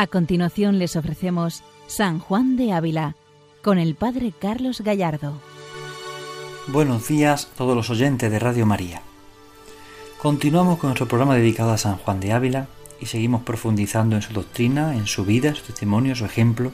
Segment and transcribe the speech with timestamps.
[0.00, 3.16] A continuación les ofrecemos San Juan de Ávila
[3.62, 5.34] con el Padre Carlos Gallardo.
[6.68, 9.02] Buenos días a todos los oyentes de Radio María.
[10.16, 12.66] Continuamos con nuestro programa dedicado a San Juan de Ávila
[12.98, 16.72] y seguimos profundizando en su doctrina, en su vida, su testimonio, su ejemplo,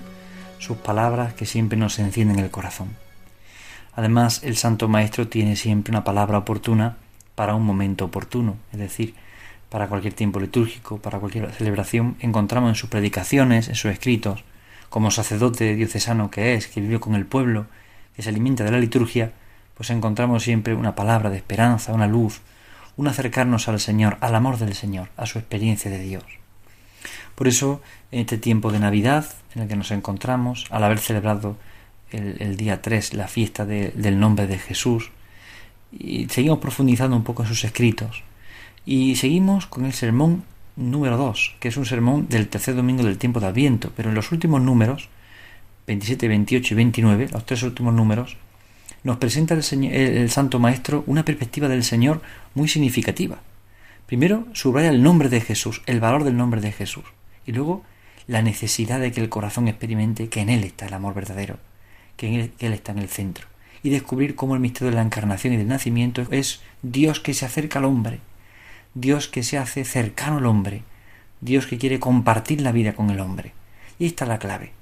[0.58, 2.90] sus palabras que siempre nos encienden el corazón.
[3.96, 6.98] Además, el Santo Maestro tiene siempre una palabra oportuna
[7.34, 9.16] para un momento oportuno, es decir,
[9.68, 14.44] para cualquier tiempo litúrgico, para cualquier celebración, encontramos en sus predicaciones, en sus escritos,
[14.88, 17.66] como sacerdote diocesano que es, que vive con el pueblo,
[18.14, 19.32] que se alimenta de la liturgia,
[19.74, 22.40] pues encontramos siempre una palabra de esperanza, una luz,
[22.96, 26.24] un acercarnos al Señor, al amor del Señor, a su experiencia de Dios.
[27.34, 31.58] Por eso, en este tiempo de Navidad en el que nos encontramos, al haber celebrado
[32.10, 35.10] el, día 3 la fiesta del nombre de Jesús,
[35.92, 38.22] y seguimos profundizando un poco en sus escritos,
[38.86, 40.44] y seguimos con el sermón
[40.76, 44.14] número 2, que es un sermón del tercer domingo del tiempo de Adviento, pero en
[44.14, 45.08] los últimos números,
[45.88, 48.36] 27, 28 y 29, los tres últimos números,
[49.02, 52.22] nos presenta el, el, Santo Maestro una perspectiva del Señor
[52.54, 53.40] muy significativa.
[54.06, 57.04] Primero, subraya el nombre de Jesús, el valor del nombre de Jesús,
[57.44, 57.82] y luego
[58.28, 61.58] la necesidad de que el corazón experimente que en Él está el amor verdadero,
[62.16, 63.48] que, él, que Él está en el centro,
[63.82, 67.46] y descubrir cómo el misterio de la encarnación y del nacimiento es Dios que se
[67.46, 68.20] acerca al hombre,
[68.96, 70.82] Dios que se hace cercano al hombre,
[71.42, 73.52] Dios que quiere compartir la vida con el hombre.
[73.98, 74.72] Y ahí está la clave.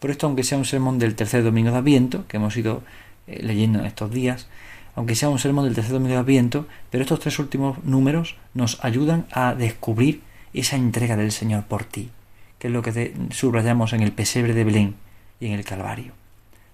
[0.00, 2.82] Por esto, aunque sea un sermón del tercer domingo de Adviento, que hemos ido
[3.26, 4.48] eh, leyendo en estos días,
[4.94, 8.84] aunque sea un sermón del tercer domingo de Adviento, pero estos tres últimos números nos
[8.84, 10.20] ayudan a descubrir
[10.52, 12.10] esa entrega del Señor por ti,
[12.58, 14.94] que es lo que subrayamos en el pesebre de Belén
[15.40, 16.12] y en el Calvario.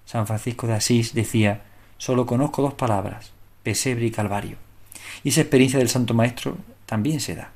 [0.07, 1.63] San Francisco de Asís decía,
[1.99, 3.31] solo conozco dos palabras,
[3.63, 4.57] pesebre y Calvario.
[5.23, 6.59] Y esa experiencia del Santo Maestro
[6.91, 7.53] también se da.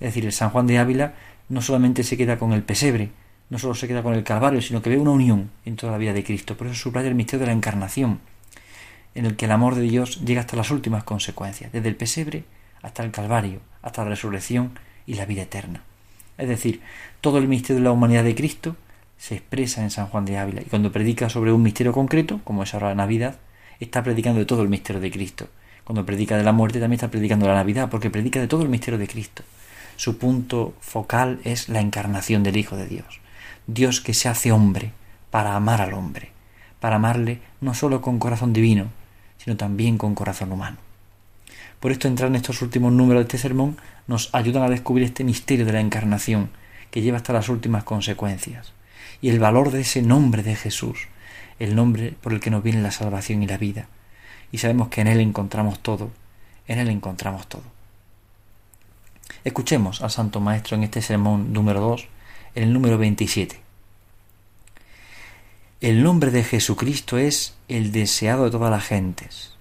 [0.00, 1.12] Es decir, el San Juan de Ávila
[1.50, 3.10] no solamente se queda con el pesebre,
[3.50, 5.98] no solo se queda con el Calvario, sino que ve una unión en toda la
[5.98, 6.56] vida de Cristo.
[6.56, 8.20] Por eso subraya el misterio de la encarnación,
[9.14, 12.44] en el que el amor de Dios llega hasta las últimas consecuencias, desde el pesebre
[12.80, 15.82] hasta el Calvario, hasta la resurrección y la vida eterna.
[16.38, 16.80] Es decir,
[17.20, 18.76] todo el misterio de la humanidad de Cristo
[19.18, 22.62] se expresa en San Juan de Ávila y cuando predica sobre un misterio concreto, como
[22.62, 23.40] es ahora la Navidad,
[23.78, 25.48] está predicando de todo el misterio de Cristo,
[25.90, 28.68] cuando predica de la muerte también está predicando la Navidad, porque predica de todo el
[28.68, 29.42] misterio de Cristo.
[29.96, 33.18] Su punto focal es la encarnación del Hijo de Dios.
[33.66, 34.92] Dios que se hace hombre
[35.32, 36.30] para amar al hombre,
[36.78, 38.86] para amarle no solo con corazón divino,
[39.36, 40.76] sino también con corazón humano.
[41.80, 43.76] Por esto entrar en estos últimos números de este sermón
[44.06, 46.50] nos ayudan a descubrir este misterio de la encarnación
[46.92, 48.74] que lleva hasta las últimas consecuencias
[49.20, 51.08] y el valor de ese nombre de Jesús,
[51.58, 53.88] el nombre por el que nos viene la salvación y la vida,
[54.52, 56.10] y sabemos que en Él encontramos todo,
[56.66, 57.62] en Él encontramos todo.
[59.44, 62.08] Escuchemos al Santo Maestro en este sermón número 2,
[62.54, 63.60] en el número 27.
[65.80, 69.54] El nombre de Jesucristo es el deseado de todas las gentes,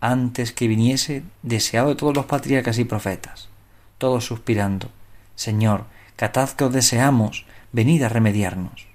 [0.00, 3.48] antes que viniese, deseado de todos los patriarcas y profetas,
[3.98, 4.90] todos suspirando,
[5.36, 5.84] Señor,
[6.16, 8.86] catad que os deseamos, venid a remediarnos.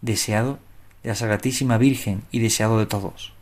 [0.00, 0.58] Deseado
[1.02, 3.34] de la Sagratísima Virgen y deseado de todos.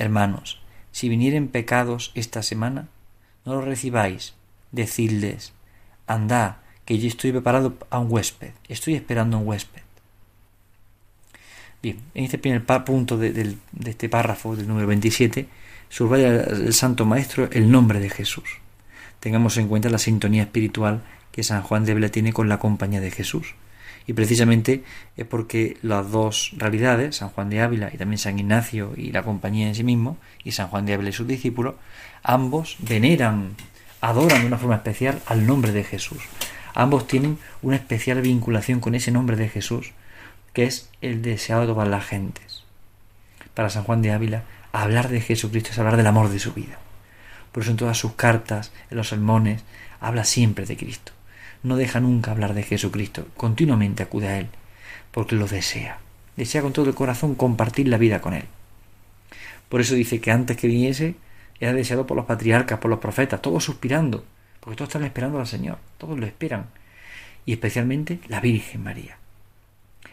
[0.00, 0.58] Hermanos,
[0.92, 2.88] si vinieren pecados esta semana,
[3.44, 4.32] no los recibáis,
[4.72, 5.52] decidles,
[6.06, 6.56] andad,
[6.86, 9.82] que yo estoy preparado a un huésped, estoy esperando un huésped.
[11.82, 15.46] Bien, en este primer punto de, este párrafo del número 27,
[15.90, 18.48] subraya el Santo Maestro el nombre de Jesús.
[19.20, 23.02] Tengamos en cuenta la sintonía espiritual que San Juan de Bela tiene con la compañía
[23.02, 23.54] de Jesús.
[24.06, 24.82] Y precisamente
[25.16, 29.22] es porque las dos realidades, San Juan de Ávila y también San Ignacio y la
[29.22, 31.74] compañía en sí mismo, y San Juan de Ávila y sus discípulos,
[32.22, 33.54] ambos veneran,
[34.00, 36.18] adoran de una forma especial al nombre de Jesús.
[36.74, 39.92] Ambos tienen una especial vinculación con ese nombre de Jesús,
[40.52, 42.64] que es el deseado de todas las gentes.
[43.54, 46.78] Para San Juan de Ávila, hablar de Jesucristo es hablar del amor de su vida.
[47.52, 49.64] Por eso en todas sus cartas, en los sermones,
[50.00, 51.12] habla siempre de Cristo
[51.62, 54.48] no deja nunca hablar de Jesucristo, continuamente acude a Él,
[55.10, 55.98] porque lo desea.
[56.36, 58.44] Desea con todo el corazón compartir la vida con Él.
[59.68, 61.14] Por eso dice que antes que viniese
[61.60, 64.24] era deseado por los patriarcas, por los profetas, todos suspirando,
[64.60, 66.66] porque todos están esperando al Señor, todos lo esperan,
[67.44, 69.18] y especialmente la Virgen María.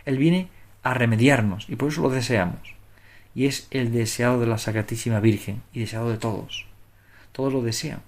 [0.06, 0.50] Él viene
[0.84, 2.60] a remediarnos y por eso lo deseamos.
[3.36, 6.66] Y es el deseado de la Sacratísima Virgen y deseado de todos.
[7.32, 8.02] Todos lo desean.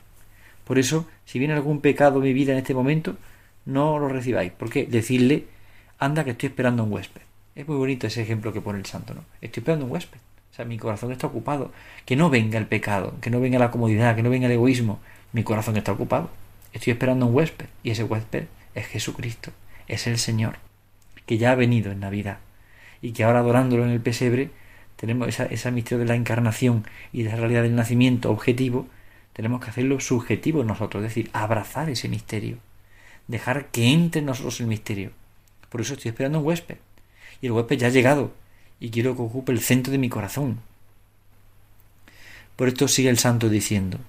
[0.65, 3.17] Por eso, si viene algún pecado en mi vida en este momento,
[3.69, 4.51] no lo recibáis.
[4.51, 4.85] ¿Por qué?
[4.85, 5.45] Decirle,
[5.97, 7.21] anda que estoy esperando un huésped.
[7.55, 9.23] Es muy bonito ese ejemplo que pone el santo, ¿no?
[9.41, 10.19] Estoy esperando un huésped.
[10.51, 11.71] O sea, mi corazón está ocupado.
[12.05, 14.99] Que no venga el pecado, que no venga la comodidad, que no venga el egoísmo.
[15.33, 16.29] Mi corazón está ocupado.
[16.73, 17.67] Estoy esperando un huésped.
[17.83, 18.45] Y ese huésped
[18.75, 19.51] es Jesucristo.
[19.87, 20.57] es el Señor,
[21.25, 22.39] que ya ha venido en Navidad
[23.01, 24.51] y que ahora adorándolo en el pesebre
[24.95, 28.87] tenemos esa, ese misterio de la encarnación y de la realidad del nacimiento objetivo,
[29.33, 32.57] tenemos que hacerlo subjetivo nosotros, es decir, abrazar ese misterio,
[33.29, 35.11] dejar que entre en nosotros el misterio.
[35.69, 36.77] Por eso estoy esperando un huésped.
[37.41, 38.33] Y el huésped ya ha llegado
[38.81, 40.59] y quiero que ocupe el centro de mi corazón.
[42.55, 43.99] Por esto sigue el santo diciendo,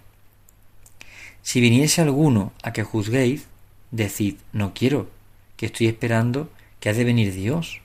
[1.42, 3.46] Si viniese alguno a que juzguéis,
[3.90, 5.10] decid, no quiero,
[5.56, 6.50] que estoy esperando
[6.80, 7.82] que ha de venir Dios.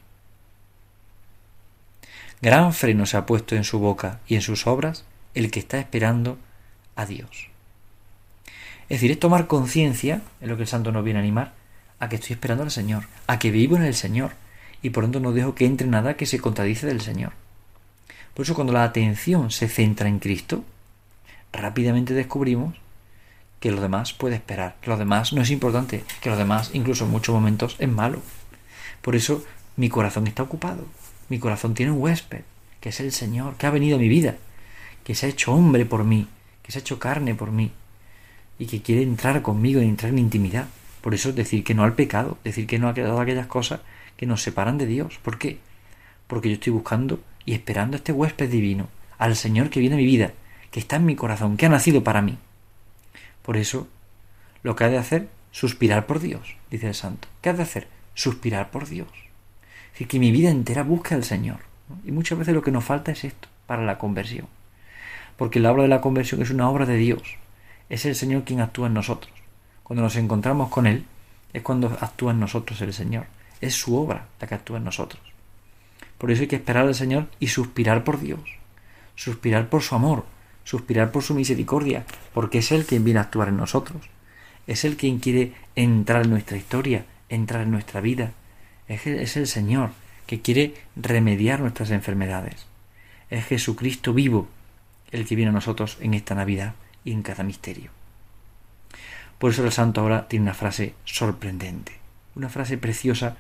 [2.41, 5.03] Gran freno se ha puesto en su boca y en sus obras
[5.33, 6.37] el que está esperando
[6.95, 7.49] a Dios.
[8.87, 11.53] Es decir, es tomar conciencia, en lo que el santo nos viene a animar,
[11.99, 14.33] a que estoy esperando al Señor, a que vivo en el Señor,
[14.81, 17.33] y por tanto no dejo que entre nada que se contradice del Señor.
[18.35, 20.63] Por eso cuando la atención se centra en Cristo,
[21.51, 22.75] rápidamente descubrimos
[23.59, 27.05] que lo demás puede esperar, que lo demás no es importante, que lo demás incluso
[27.05, 28.21] en muchos momentos es malo.
[29.01, 29.43] Por eso
[29.77, 30.85] mi corazón está ocupado,
[31.29, 32.41] mi corazón tiene un huésped,
[32.81, 34.35] que es el Señor, que ha venido a mi vida,
[35.03, 36.27] que se ha hecho hombre por mí,
[36.61, 37.71] que se ha hecho carne por mí,
[38.57, 40.67] y que quiere entrar conmigo y entrar en intimidad.
[41.01, 43.81] Por eso decir que no al pecado, decir que no ha quedado aquellas cosas
[44.17, 45.19] que nos separan de Dios.
[45.21, 45.59] ¿Por qué?
[46.27, 48.87] Porque yo estoy buscando y esperando a este huésped divino,
[49.17, 50.31] al Señor que viene a mi vida,
[50.71, 52.37] que está en mi corazón, que ha nacido para mí.
[53.43, 53.87] Por eso,
[54.63, 57.27] lo que ha de hacer, suspirar por Dios, dice el santo.
[57.41, 57.87] ¿Qué ha de hacer?
[58.15, 59.09] Suspirar por Dios.
[59.87, 61.59] Es decir, que mi vida entera busque al Señor.
[62.03, 64.47] Y muchas veces lo que nos falta es esto, para la conversión.
[65.37, 67.21] Porque la obra de la conversión es una obra de Dios.
[67.89, 69.31] Es el Señor quien actúa en nosotros.
[69.83, 71.05] Cuando nos encontramos con Él,
[71.53, 73.27] es cuando actúa en nosotros el Señor.
[73.61, 75.21] Es su obra la que actúa en nosotros.
[76.17, 78.41] Por eso hay que esperar al Señor y suspirar por Dios.
[79.15, 80.25] Suspirar por su amor,
[80.63, 84.09] suspirar por su misericordia, porque es Él quien viene a actuar en nosotros.
[84.67, 88.31] Es Él quien quiere entrar en nuestra historia, entrar en nuestra vida.
[88.87, 89.91] Es el Señor
[90.25, 92.65] que quiere remediar nuestras enfermedades.
[93.29, 94.47] Es Jesucristo vivo
[95.11, 96.73] el que viene a nosotros en esta Navidad
[97.05, 97.91] y en cada misterio.
[99.39, 101.93] Por eso el santo ahora tiene una frase sorprendente,
[102.35, 103.37] una frase preciosa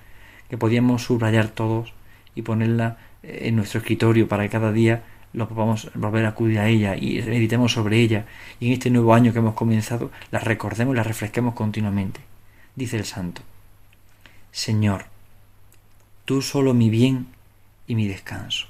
[0.49, 1.93] que podíamos subrayar todos
[2.35, 5.03] y ponerla en nuestro escritorio para que cada día
[5.33, 8.25] lo podamos volver a acudir a ella y meditemos sobre ella
[8.59, 12.21] y en este nuevo año que hemos comenzado la recordemos y la refresquemos continuamente.
[12.75, 13.41] Dice el santo,
[14.51, 15.05] Señor,
[16.23, 17.27] tú solo mi bien
[17.87, 18.67] y mi descanso.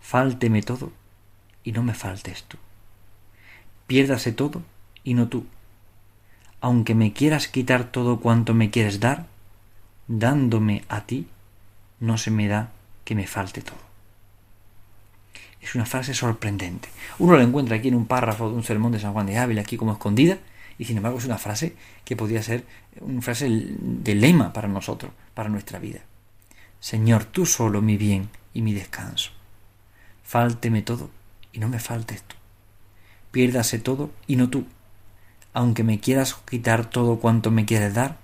[0.00, 0.92] Fálteme todo
[1.62, 2.58] y no me faltes tú.
[3.92, 4.62] Piérdase todo
[5.04, 5.44] y no tú.
[6.62, 9.26] Aunque me quieras quitar todo cuanto me quieres dar,
[10.08, 11.26] dándome a ti,
[12.00, 12.72] no se me da
[13.04, 13.84] que me falte todo.
[15.60, 16.88] Es una frase sorprendente.
[17.18, 19.60] Uno la encuentra aquí en un párrafo de un sermón de San Juan de Ávila,
[19.60, 20.38] aquí como escondida,
[20.78, 22.64] y sin embargo es una frase que podría ser
[23.02, 26.00] una frase de lema para nosotros, para nuestra vida.
[26.80, 29.32] Señor, tú solo mi bien y mi descanso.
[30.24, 31.10] Fálteme todo
[31.52, 32.36] y no me faltes tú.
[33.32, 34.66] Piérdase todo y no tú.
[35.52, 38.18] Aunque me quieras quitar todo cuanto me quieres dar,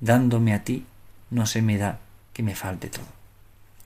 [0.00, 0.84] dándome a ti,
[1.30, 2.00] no se me da
[2.34, 3.06] que me falte todo.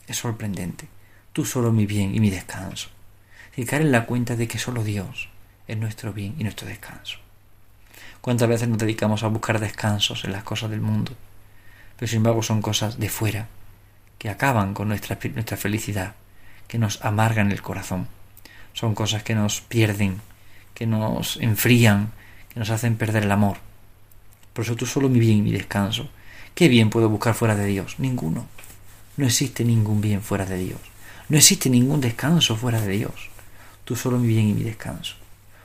[0.09, 0.88] Es sorprendente.
[1.33, 2.88] Tú solo mi bien y mi descanso.
[3.57, 5.29] Y en la cuenta de que solo Dios
[5.69, 7.19] es nuestro bien y nuestro descanso.
[8.21, 11.12] ¿Cuántas veces nos dedicamos a buscar descansos en las cosas del mundo?
[11.97, 13.49] Pero sin embargo son cosas de fuera,
[14.19, 16.15] que acaban con nuestra, nuestra felicidad,
[16.67, 18.09] que nos amargan el corazón.
[18.73, 20.21] Son cosas que nos pierden,
[20.75, 22.11] que nos enfrían,
[22.52, 23.59] que nos hacen perder el amor.
[24.52, 26.09] Por eso tú solo mi bien y mi descanso.
[26.54, 27.97] ¿Qué bien puedo buscar fuera de Dios?
[27.99, 28.47] Ninguno.
[29.16, 30.81] No existe ningún bien fuera de Dios.
[31.28, 33.31] No existe ningún descanso fuera de Dios.
[33.85, 35.16] Tú solo mi bien y mi descanso.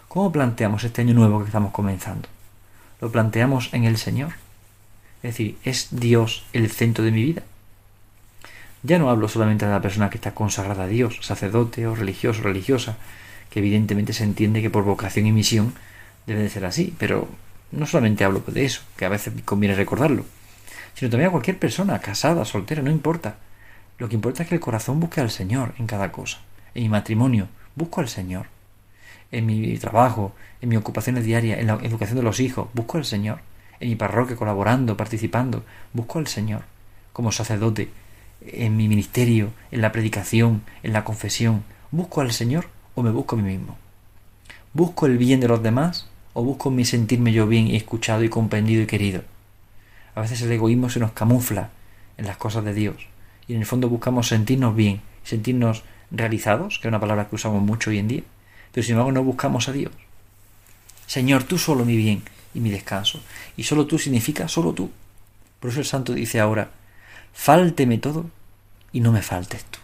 [0.08, 2.28] ¿Cómo planteamos este año nuevo que estamos comenzando?
[3.02, 4.34] ¿Lo planteamos en el Señor?
[5.22, 7.44] Es decir, ¿es Dios el centro de mi vida?
[8.82, 12.40] Ya no hablo solamente de la persona que está consagrada a Dios, sacerdote o religioso
[12.42, 12.98] o religiosa,
[13.50, 15.74] que evidentemente se entiende que por vocación y misión
[16.26, 17.28] debe de ser así, pero
[17.72, 20.26] no solamente hablo de eso, que a veces conviene recordarlo,
[20.94, 23.38] sino también a cualquier persona, casada, soltera, no importa.
[23.98, 26.40] Lo que importa es que el corazón busque al Señor en cada cosa.
[26.74, 28.48] En mi matrimonio, busco al Señor.
[29.32, 33.06] En mi trabajo, en mi ocupación diaria, en la educación de los hijos, busco al
[33.06, 33.40] Señor.
[33.80, 35.64] En mi parroquia, colaborando, participando,
[35.94, 36.64] busco al Señor.
[37.14, 37.90] Como sacerdote,
[38.46, 42.68] en mi ministerio, en la predicación, en la confesión, ¿busco al Señor
[43.00, 43.78] o me busco a mí mismo?
[44.74, 48.30] ¿Busco el bien de los demás o busco mi sentirme yo bien y escuchado y
[48.30, 49.24] comprendido y querido?
[50.16, 51.70] A veces el egoísmo se nos camufla
[52.18, 53.08] en las cosas de Dios
[53.48, 57.62] y en el fondo buscamos sentirnos bien, sentirnos realizados, que es una palabra que usamos
[57.64, 58.24] mucho hoy en día,
[58.72, 59.94] pero sin embargo no buscamos a Dios.
[61.08, 62.22] Señor, tú solo mi bien
[62.54, 63.22] y mi descanso.
[63.58, 64.92] Y solo tú significa solo tú.
[65.60, 66.70] Por eso el santo dice ahora,
[67.34, 68.30] fálteme todo
[68.92, 69.80] y no me faltes tú.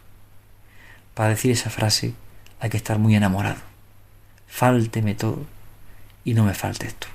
[1.13, 2.13] Para decir esa frase
[2.60, 3.60] hay que estar muy enamorado.
[4.48, 5.46] Fálteme todo
[6.24, 7.08] y no me faltes tú.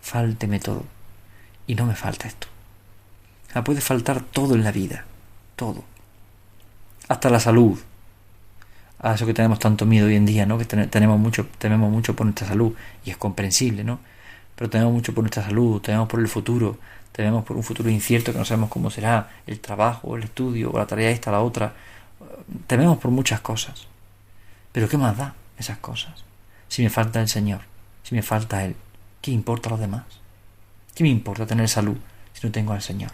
[0.00, 0.84] Fálteme todo
[1.66, 2.48] y no me faltes tú.
[3.54, 5.04] O puede faltar todo en la vida,
[5.56, 5.84] todo.
[7.08, 7.78] Hasta la salud.
[9.00, 10.58] A eso que tenemos tanto miedo hoy en día, ¿no?
[10.58, 14.00] Que tenemos mucho, tememos mucho por nuestra salud y es comprensible, ¿no?
[14.56, 16.78] Pero tenemos mucho por nuestra salud, tenemos por el futuro,
[17.12, 20.78] tenemos por un futuro incierto que no sabemos cómo será, el trabajo, el estudio, o
[20.78, 21.74] la tarea esta, la otra.
[22.66, 23.86] Tememos por muchas cosas.
[24.72, 26.24] Pero ¿qué más da esas cosas?
[26.68, 27.62] Si me falta el Señor,
[28.02, 28.76] si me falta Él,
[29.22, 30.04] ¿qué importa a los demás?
[30.94, 31.96] ¿Qué me importa tener salud
[32.32, 33.12] si no tengo al Señor?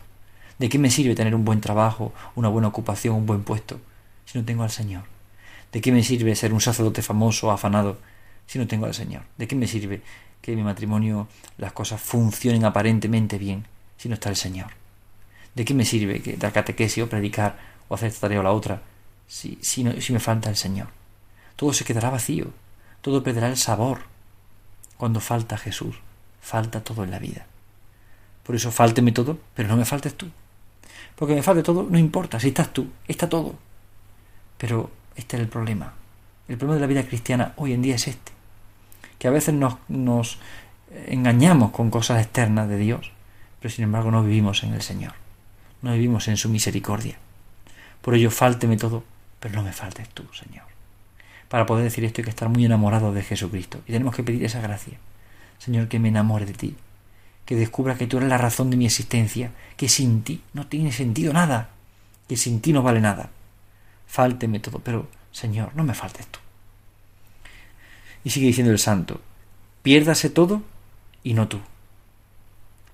[0.58, 3.80] ¿De qué me sirve tener un buen trabajo, una buena ocupación, un buen puesto,
[4.24, 5.04] si no tengo al Señor?
[5.72, 7.98] ¿De qué me sirve ser un sacerdote famoso, afanado,
[8.46, 9.22] si no tengo al Señor?
[9.36, 10.02] ¿De qué me sirve
[10.40, 14.68] que mi matrimonio las cosas funcionen aparentemente bien, si no está el Señor?
[15.54, 17.56] ¿De qué me sirve que dar catequesis o predicar
[17.88, 18.82] o hacer esta tarea o la otra
[19.26, 20.88] si, si, si me falta el Señor?
[21.56, 22.46] Todo se quedará vacío,
[23.00, 24.00] todo perderá el sabor.
[24.96, 25.96] Cuando falta Jesús,
[26.40, 27.46] falta todo en la vida.
[28.42, 30.28] Por eso fálteme todo, pero no me faltes tú.
[31.16, 33.54] Porque me falte todo, no importa, si estás tú, está todo.
[34.58, 35.94] Pero este es el problema.
[36.48, 38.32] El problema de la vida cristiana hoy en día es este.
[39.18, 40.38] Que a veces nos, nos
[41.06, 43.12] engañamos con cosas externas de Dios,
[43.60, 45.14] pero sin embargo no vivimos en el Señor.
[45.82, 47.18] No vivimos en su misericordia.
[48.02, 49.04] Por ello, fálteme todo,
[49.40, 50.73] pero no me faltes tú, Señor.
[51.48, 53.80] Para poder decir esto hay que estar muy enamorado de Jesucristo.
[53.86, 54.98] Y tenemos que pedir esa gracia.
[55.58, 56.76] Señor, que me enamore de ti,
[57.44, 60.92] que descubra que tú eres la razón de mi existencia, que sin ti no tiene
[60.92, 61.70] sentido nada,
[62.28, 63.30] que sin ti no vale nada.
[64.06, 66.38] Fálteme todo, pero Señor, no me faltes tú.
[68.24, 69.20] Y sigue diciendo el santo,
[69.82, 70.62] piérdase todo
[71.22, 71.60] y no tú.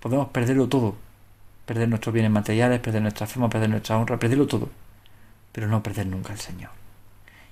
[0.00, 0.96] Podemos perderlo todo,
[1.66, 4.70] perder nuestros bienes materiales, perder nuestra fama, perder nuestra honra, perderlo todo,
[5.52, 6.70] pero no perder nunca al Señor.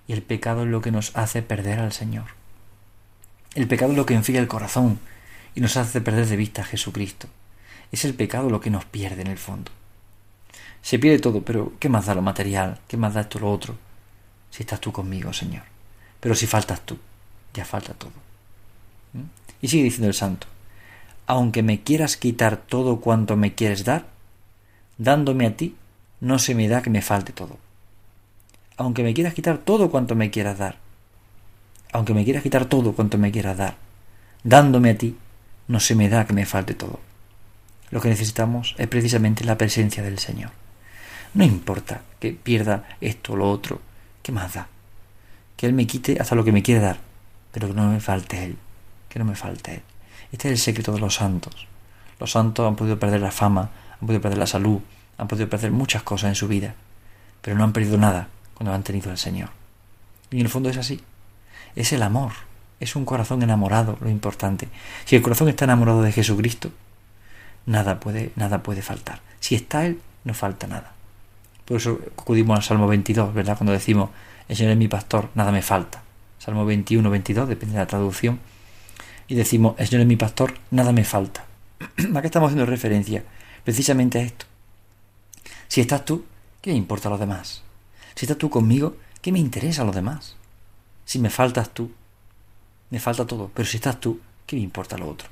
[0.09, 2.27] Y el pecado es lo que nos hace perder al Señor.
[3.55, 4.99] El pecado es lo que enfría el corazón,
[5.55, 7.29] y nos hace perder de vista a Jesucristo.
[7.93, 9.71] Es el pecado lo que nos pierde en el fondo.
[10.83, 12.81] Se pierde todo, pero ¿qué más da lo material?
[12.89, 13.77] ¿Qué más da esto lo otro?
[14.51, 15.65] Si estás tú conmigo, Señor.
[16.21, 16.99] Pero si faltas tú,
[17.55, 18.13] ya falta todo.
[19.13, 19.25] ¿Mm?
[19.61, 20.47] Y sigue diciendo el santo,
[21.27, 24.07] aunque me quieras quitar todo cuanto me quieres dar,
[24.97, 25.77] dándome a ti,
[26.21, 27.59] no se me da que me falte todo.
[28.79, 30.77] Aunque me quieras quitar todo cuanto me quieras dar,
[31.93, 33.75] aunque me quieras quitar todo cuanto me quieras dar,
[34.45, 35.17] dándome a ti,
[35.67, 37.01] no se me da que me falte todo.
[37.91, 40.51] Lo que necesitamos es precisamente la presencia del Señor.
[41.35, 43.81] No importa que pierda esto o lo otro,
[44.23, 44.69] ¿qué más da?
[45.57, 47.01] Que Él me quite hasta lo que me quiere dar,
[47.51, 48.57] pero que no me falte Él,
[49.09, 49.83] que no me falte Él.
[50.31, 51.67] Este es el secreto de los santos.
[52.21, 53.71] Los santos han podido perder la fama,
[54.01, 54.81] han podido perder la salud,
[55.17, 56.77] han podido perder muchas cosas en su vida,
[57.43, 58.29] pero no han perdido nada
[58.59, 59.49] cuando han tenido al Señor.
[60.31, 61.01] Y en el fondo es así.
[61.75, 62.33] Es el amor
[62.81, 64.69] es un corazón enamorado, lo importante.
[65.05, 66.71] Si el corazón está enamorado de Jesucristo,
[67.67, 69.21] nada puede, nada puede faltar.
[69.41, 70.93] Si está Él, no falta nada.
[71.65, 73.57] Por eso acudimos al Salmo 22, ¿verdad?
[73.57, 74.11] Cuando decimos,
[74.49, 76.03] el Señor es mi pastor, nada me falta.
[76.39, 78.39] Salmo 21, 22, depende de la traducción.
[79.27, 81.45] Y decimos, el Señor es mi pastor, nada me falta.
[82.15, 83.25] ¿A qué estamos haciendo referencia?
[83.65, 84.47] Precisamente a esto.
[85.67, 86.25] Si estás tú,
[86.63, 87.63] ¿qué importa a los demás?
[88.19, 90.35] Si estás tú conmigo, ¿qué me interesa a los demás?
[91.05, 91.93] Si me faltas tú,
[92.91, 95.29] me falta todo, pero si estás tú, ¿qué me importa lo otro?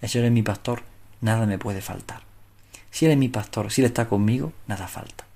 [0.00, 0.84] El Señor es mi pastor,
[1.20, 2.22] nada me puede faltar.
[2.92, 5.26] Si Él es mi pastor, si Él está conmigo, nada falta.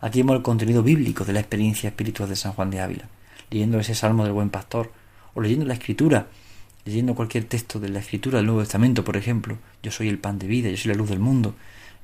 [0.00, 3.08] Aquí vemos el contenido bíblico de la experiencia espiritual de San Juan de Ávila,
[3.50, 4.92] leyendo ese salmo del buen pastor,
[5.34, 6.28] o leyendo la escritura,
[6.84, 10.38] leyendo cualquier texto de la escritura del Nuevo Testamento, por ejemplo, yo soy el pan
[10.38, 11.56] de vida, yo soy la luz del mundo.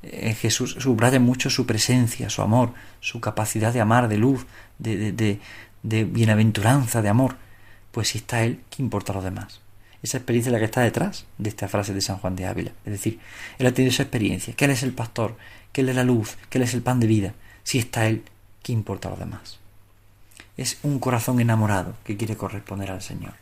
[0.03, 4.47] En Jesús subraya mucho su presencia, su amor, su capacidad de amar, de luz,
[4.79, 5.41] de, de,
[5.83, 7.37] de, bienaventuranza, de amor
[7.99, 9.61] pues si está Él, ¿qué importa a los demás?
[10.03, 12.73] Esa experiencia es la que está detrás de esta frase de San Juan de Ávila.
[12.85, 13.19] Es decir,
[13.59, 15.37] Él ha tenido esa experiencia, que Él es el pastor,
[15.73, 17.35] que Él es la luz, que Él es el pan de vida.
[17.65, 18.23] Si está Él,
[18.63, 19.59] ¿qué importa a los demás?
[20.57, 23.35] Es un corazón enamorado que quiere corresponder al Señor.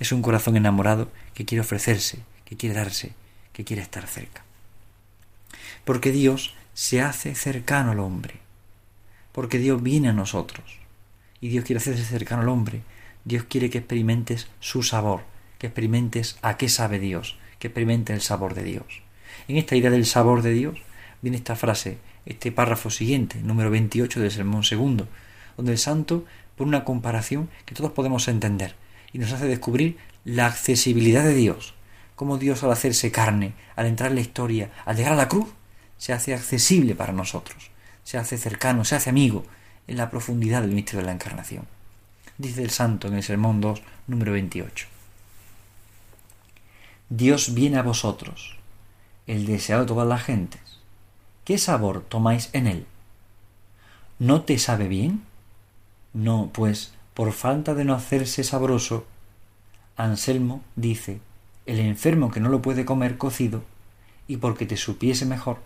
[0.00, 3.12] Es un corazón enamorado que quiere ofrecerse, que quiere darse,
[3.52, 4.42] que quiere estar cerca.
[5.84, 8.36] Porque Dios se hace cercano al hombre.
[9.32, 10.78] Porque Dios viene a nosotros.
[11.40, 12.82] Y Dios quiere hacerse cercano al hombre
[13.24, 15.22] Dios quiere que experimentes su sabor,
[15.58, 19.02] que experimentes a qué sabe Dios, que experimentes el sabor de Dios.
[19.46, 20.78] En esta idea del sabor de Dios
[21.20, 25.06] viene esta frase, este párrafo siguiente, número 28 del Sermón segundo,
[25.56, 26.24] donde el santo
[26.56, 28.74] pone una comparación que todos podemos entender
[29.12, 31.74] y nos hace descubrir la accesibilidad de Dios,
[32.16, 35.46] cómo Dios al hacerse carne, al entrar en la historia, al llegar a la cruz,
[36.02, 37.70] se hace accesible para nosotros,
[38.02, 39.44] se hace cercano, se hace amigo
[39.86, 41.64] en la profundidad del misterio de la encarnación.
[42.38, 44.88] Dice el santo en el Sermón 2, número 28.
[47.08, 48.56] Dios viene a vosotros,
[49.28, 50.80] el deseado de todas las gentes.
[51.44, 52.86] ¿Qué sabor tomáis en él?
[54.18, 55.22] ¿No te sabe bien?
[56.14, 59.06] No, pues, por falta de no hacerse sabroso,
[59.96, 61.20] Anselmo dice,
[61.64, 63.62] el enfermo que no lo puede comer cocido,
[64.26, 65.58] y porque te supiese mejor,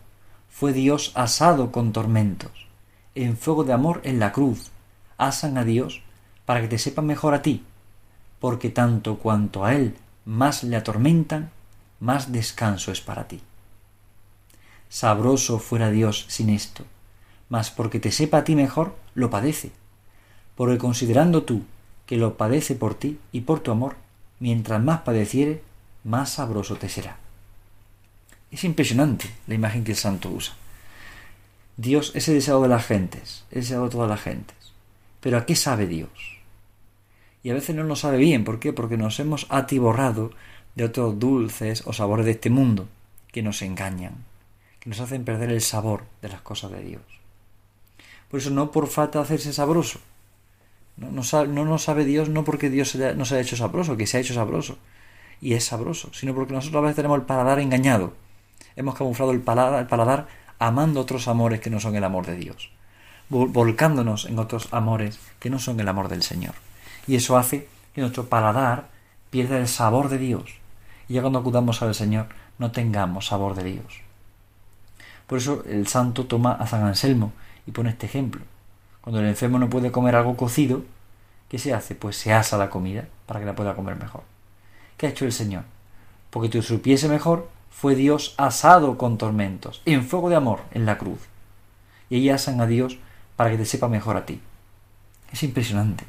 [0.58, 2.50] fue Dios asado con tormentos,
[3.14, 4.70] en fuego de amor en la cruz,
[5.18, 6.00] asan a Dios
[6.46, 7.62] para que te sepa mejor a ti,
[8.40, 11.50] porque tanto cuanto a Él más le atormentan,
[12.00, 13.42] más descanso es para ti.
[14.88, 16.84] Sabroso fuera Dios sin esto,
[17.50, 19.72] mas porque te sepa a ti mejor, lo padece,
[20.54, 21.64] porque considerando tú
[22.06, 23.96] que lo padece por ti y por tu amor,
[24.40, 25.60] mientras más padeciere,
[26.02, 27.25] más sabroso te será.
[28.56, 30.54] Es impresionante la imagen que el santo usa.
[31.76, 34.56] Dios es el deseado de las gentes, es el deseado de todas las gentes.
[35.20, 36.08] Pero ¿a qué sabe Dios?
[37.42, 38.44] Y a veces no lo sabe bien.
[38.44, 38.72] ¿Por qué?
[38.72, 40.30] Porque nos hemos atiborrado
[40.74, 42.88] de otros dulces o sabores de este mundo
[43.30, 44.24] que nos engañan,
[44.80, 47.02] que nos hacen perder el sabor de las cosas de Dios.
[48.30, 50.00] Por eso no por falta de hacerse sabroso.
[50.96, 54.16] No, no, nos sabe Dios no porque Dios no se ha hecho sabroso, que se
[54.16, 54.78] ha hecho sabroso,
[55.42, 58.24] y es sabroso, sino porque nosotros a veces tenemos el paladar engañado.
[58.76, 60.28] Hemos camuflado el paladar,
[60.58, 62.70] amando otros amores que no son el amor de Dios,
[63.28, 66.54] volcándonos en otros amores que no son el amor del Señor.
[67.06, 68.88] Y eso hace que nuestro paladar
[69.30, 70.44] pierda el sabor de Dios.
[71.08, 72.26] Y ya cuando acudamos al Señor
[72.58, 74.00] no tengamos sabor de Dios.
[75.26, 77.32] Por eso el santo toma a San Anselmo
[77.66, 78.42] y pone este ejemplo.
[79.00, 80.82] Cuando el enfermo no puede comer algo cocido,
[81.48, 81.94] ¿qué se hace?
[81.94, 84.22] Pues se asa la comida para que la pueda comer mejor.
[84.96, 85.64] ¿Qué ha hecho el Señor?
[86.30, 90.96] Porque tú supiese mejor, fue Dios asado con tormentos, en fuego de amor, en la
[90.96, 91.18] cruz.
[92.08, 92.96] Y ahí asan a Dios
[93.36, 94.40] para que te sepa mejor a ti.
[95.30, 96.04] Es impresionante.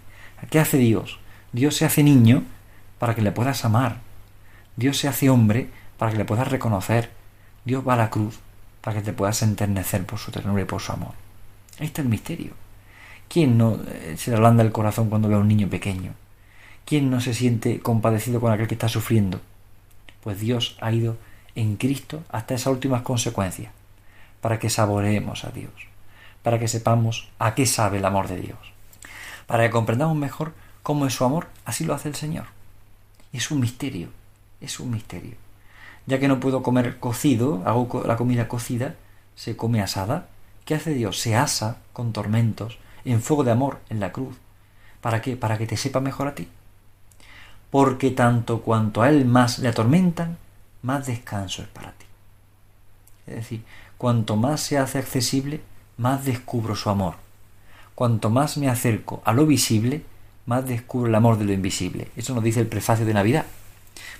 [0.49, 1.19] ¿Qué hace Dios?
[1.51, 2.43] Dios se hace niño
[2.99, 3.97] para que le puedas amar.
[4.77, 7.11] Dios se hace hombre para que le puedas reconocer.
[7.65, 8.39] Dios va a la cruz
[8.79, 11.15] para que te puedas enternecer por su ternura y por su amor.
[11.79, 12.53] Ahí está el misterio.
[13.27, 16.13] ¿Quién no eh, se le ablanda el corazón cuando ve a un niño pequeño?
[16.85, 19.41] ¿Quién no se siente compadecido con aquel que está sufriendo?
[20.21, 21.17] Pues Dios ha ido
[21.57, 23.71] en Cristo hasta esas últimas consecuencias,
[24.41, 25.73] para que saboreemos a Dios,
[26.43, 28.59] para que sepamos a qué sabe el amor de Dios,
[29.47, 32.45] para que comprendamos mejor cómo es su amor, así lo hace el Señor.
[33.33, 34.09] Es un misterio,
[34.61, 35.35] es un misterio.
[36.05, 38.95] Ya que no puedo comer cocido, hago la comida cocida,
[39.35, 40.27] se come asada.
[40.63, 41.19] ¿Qué hace Dios?
[41.19, 44.37] Se asa con tormentos, en fuego de amor, en la cruz.
[45.01, 45.35] ¿Para qué?
[45.35, 46.47] Para que te sepa mejor a ti
[47.69, 50.37] porque tanto cuanto a él más le atormentan,
[50.87, 52.05] más descanso es para ti.
[53.27, 53.63] Es decir,
[53.97, 55.59] cuanto más se hace accesible,
[55.97, 57.15] más descubro su amor.
[57.93, 60.03] Cuanto más me acerco a lo visible,
[60.45, 62.07] más descubro el amor de lo invisible.
[62.15, 63.45] Eso nos dice el prefacio de Navidad.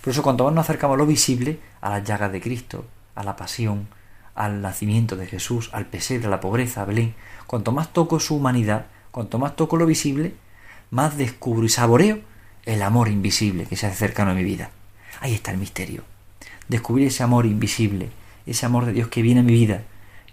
[0.02, 3.24] Por eso cuanto más nos acercamos a lo visible, a las llagas de Cristo, a
[3.24, 3.88] la pasión,
[4.36, 8.36] al nacimiento de Jesús, al pesebre, a la pobreza, a Belén, cuanto más toco su
[8.36, 10.36] humanidad, cuanto más toco lo visible,
[10.92, 12.20] más descubro y saboreo
[12.66, 14.72] el amor invisible que se hace cercano a mi vida.
[15.22, 16.17] Ahí está el misterio.
[16.68, 18.10] Descubrir ese amor invisible,
[18.46, 19.84] ese amor de Dios que viene a mi vida,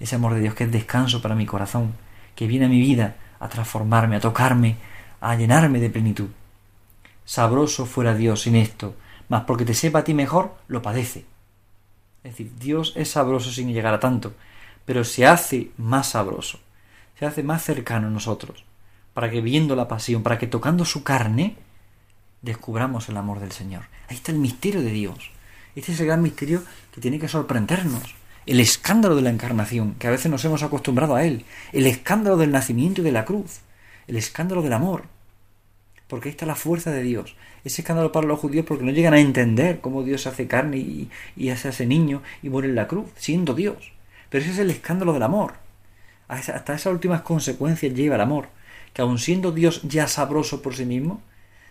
[0.00, 1.94] ese amor de Dios que es descanso para mi corazón,
[2.34, 4.76] que viene a mi vida a transformarme, a tocarme,
[5.20, 6.28] a llenarme de plenitud.
[7.24, 8.94] Sabroso fuera Dios sin esto,
[9.28, 11.24] mas porque te sepa a ti mejor, lo padece.
[12.22, 14.34] Es decir, Dios es sabroso sin llegar a tanto,
[14.84, 16.58] pero se hace más sabroso,
[17.18, 18.64] se hace más cercano a nosotros,
[19.12, 21.56] para que viendo la pasión, para que tocando su carne,
[22.42, 23.84] descubramos el amor del Señor.
[24.08, 25.30] Ahí está el misterio de Dios.
[25.76, 28.14] Este es el gran misterio que tiene que sorprendernos.
[28.46, 31.44] El escándalo de la encarnación, que a veces nos hemos acostumbrado a él.
[31.72, 33.60] El escándalo del nacimiento y de la cruz.
[34.06, 35.04] El escándalo del amor.
[36.08, 37.34] Porque ahí está la fuerza de Dios.
[37.64, 41.10] Ese escándalo para los judíos porque no llegan a entender cómo Dios hace carne y,
[41.36, 43.92] y hace ese niño y muere en la cruz, siendo Dios.
[44.28, 45.54] Pero ese es el escándalo del amor.
[46.28, 48.48] Hasta esas últimas consecuencias lleva el amor.
[48.92, 51.22] Que aun siendo Dios ya sabroso por sí mismo,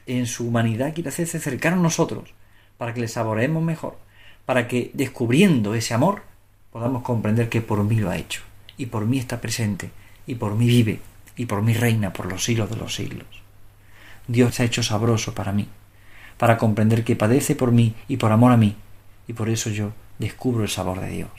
[0.05, 2.33] en su humanidad quiere hacerse cercano a nosotros,
[2.77, 3.97] para que le saboreemos mejor,
[4.45, 6.23] para que descubriendo ese amor
[6.71, 8.41] podamos comprender que por mí lo ha hecho,
[8.77, 9.91] y por mí está presente,
[10.25, 10.99] y por mí vive,
[11.35, 13.27] y por mí reina por los siglos de los siglos.
[14.27, 15.67] Dios se ha hecho sabroso para mí,
[16.37, 18.75] para comprender que padece por mí y por amor a mí,
[19.27, 21.31] y por eso yo descubro el sabor de Dios.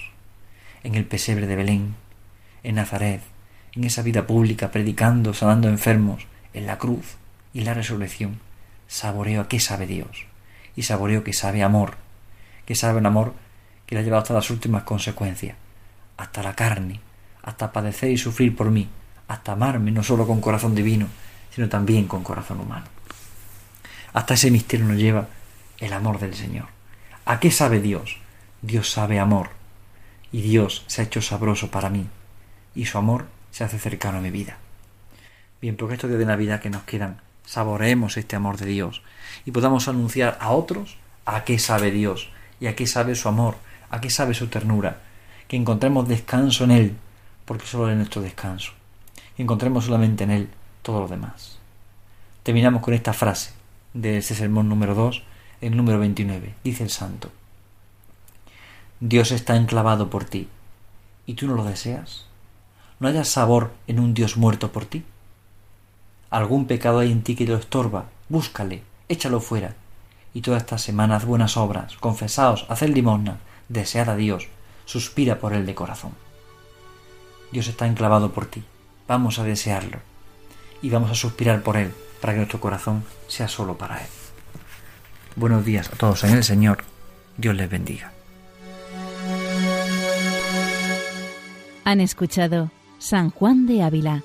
[0.82, 1.94] En el pesebre de Belén,
[2.62, 3.22] en Nazaret,
[3.72, 7.16] en esa vida pública, predicando, sanando enfermos, en la cruz
[7.52, 8.38] y la resurrección,
[8.86, 10.26] saboreo a qué sabe Dios
[10.76, 11.96] y saboreo que sabe amor,
[12.66, 13.34] que sabe un amor
[13.86, 15.56] que le ha llevado hasta las últimas consecuencias,
[16.16, 17.00] hasta la carne,
[17.42, 18.88] hasta padecer y sufrir por mí,
[19.28, 21.06] hasta amarme no solo con corazón divino,
[21.54, 22.86] sino también con corazón humano.
[24.12, 25.28] Hasta ese misterio nos lleva
[25.78, 26.66] el amor del Señor.
[27.24, 28.18] ¿A qué sabe Dios?
[28.62, 29.50] Dios sabe amor,
[30.32, 32.06] y Dios se ha hecho sabroso para mí,
[32.74, 34.56] y su amor se hace cercano a mi vida.
[35.60, 39.02] Bien, porque estos días de Navidad que nos quedan, saboreemos este amor de Dios
[39.44, 42.30] y podamos anunciar a otros a qué sabe Dios
[42.60, 43.56] y a qué sabe su amor,
[43.90, 45.00] a qué sabe su ternura,
[45.48, 46.96] que encontremos descanso en Él,
[47.44, 48.72] porque solo es nuestro descanso,
[49.38, 50.48] encontremos solamente en Él
[50.82, 51.58] todo lo demás.
[52.42, 53.52] Terminamos con esta frase
[53.94, 55.22] de ese sermón número 2,
[55.60, 56.54] el número 29.
[56.62, 57.30] Dice el santo,
[59.00, 60.48] Dios está enclavado por ti,
[61.26, 62.26] ¿y tú no lo deseas?
[63.00, 65.04] ¿No hayas sabor en un Dios muerto por ti?
[66.30, 68.06] ¿Algún pecado hay en ti que lo estorba?
[68.28, 69.74] Búscale, échalo fuera.
[70.32, 74.48] Y todas estas semanas buenas obras, confesaos, haced limosna, desead a Dios,
[74.84, 76.12] suspira por él de corazón.
[77.52, 78.64] Dios está enclavado por ti,
[79.06, 79.98] vamos a desearlo
[80.82, 84.08] y vamos a suspirar por él para que nuestro corazón sea solo para él.
[85.36, 86.84] Buenos días a todos en el Señor,
[87.36, 88.12] Dios les bendiga.
[91.84, 94.24] Han escuchado San Juan de Ávila,